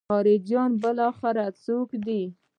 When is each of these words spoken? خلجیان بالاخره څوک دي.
خلجیان 0.09 0.71
بالاخره 0.81 1.45
څوک 1.63 1.89
دي. 2.05 2.21